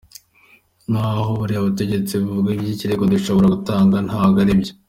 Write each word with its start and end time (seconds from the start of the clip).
Naho 0.91 1.29
buriya 1.39 1.65
butegetsi 1.65 2.11
iyo 2.13 2.21
buvuga 2.25 2.49
iby’ikirego 2.51 3.03
bushobora 3.11 3.51
gutanga, 3.55 3.95
ntabwo 4.07 4.37
aribyo. 4.43 4.71